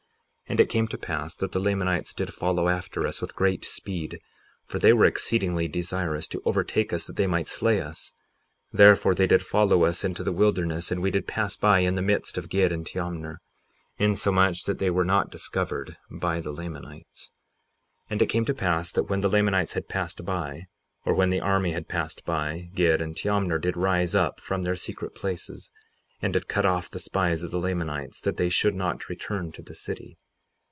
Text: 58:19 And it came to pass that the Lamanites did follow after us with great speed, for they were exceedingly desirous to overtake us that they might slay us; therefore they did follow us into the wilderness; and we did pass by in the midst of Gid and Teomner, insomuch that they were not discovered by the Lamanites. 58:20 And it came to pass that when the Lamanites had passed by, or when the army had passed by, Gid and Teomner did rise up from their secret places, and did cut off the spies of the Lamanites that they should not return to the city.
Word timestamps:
58:19 0.49 0.57
And 0.57 0.59
it 0.59 0.69
came 0.69 0.87
to 0.89 0.97
pass 0.97 1.37
that 1.37 1.53
the 1.53 1.61
Lamanites 1.61 2.13
did 2.13 2.33
follow 2.33 2.67
after 2.67 3.07
us 3.07 3.21
with 3.21 3.37
great 3.37 3.63
speed, 3.63 4.19
for 4.65 4.79
they 4.79 4.91
were 4.91 5.05
exceedingly 5.05 5.69
desirous 5.69 6.27
to 6.27 6.41
overtake 6.43 6.91
us 6.91 7.07
that 7.07 7.15
they 7.15 7.25
might 7.25 7.47
slay 7.47 7.79
us; 7.79 8.11
therefore 8.73 9.15
they 9.15 9.27
did 9.27 9.45
follow 9.45 9.85
us 9.85 10.03
into 10.03 10.25
the 10.25 10.33
wilderness; 10.33 10.91
and 10.91 11.01
we 11.01 11.09
did 11.09 11.25
pass 11.25 11.55
by 11.55 11.79
in 11.79 11.95
the 11.95 12.01
midst 12.01 12.37
of 12.37 12.49
Gid 12.49 12.73
and 12.73 12.85
Teomner, 12.85 13.37
insomuch 13.97 14.65
that 14.65 14.77
they 14.77 14.89
were 14.89 15.05
not 15.05 15.31
discovered 15.31 15.95
by 16.09 16.41
the 16.41 16.51
Lamanites. 16.51 17.31
58:20 18.07 18.07
And 18.09 18.21
it 18.21 18.25
came 18.27 18.43
to 18.43 18.53
pass 18.53 18.91
that 18.91 19.03
when 19.09 19.21
the 19.21 19.29
Lamanites 19.29 19.71
had 19.71 19.87
passed 19.87 20.25
by, 20.25 20.65
or 21.05 21.13
when 21.13 21.29
the 21.29 21.39
army 21.39 21.71
had 21.71 21.87
passed 21.87 22.25
by, 22.25 22.69
Gid 22.75 22.99
and 22.99 23.15
Teomner 23.15 23.57
did 23.57 23.77
rise 23.77 24.13
up 24.15 24.41
from 24.41 24.63
their 24.63 24.75
secret 24.75 25.15
places, 25.15 25.71
and 26.21 26.33
did 26.33 26.49
cut 26.49 26.65
off 26.65 26.91
the 26.91 26.99
spies 26.99 27.41
of 27.41 27.51
the 27.51 27.59
Lamanites 27.59 28.19
that 28.19 28.35
they 28.35 28.49
should 28.49 28.75
not 28.75 29.07
return 29.07 29.53
to 29.53 29.61
the 29.63 29.73
city. 29.75 30.17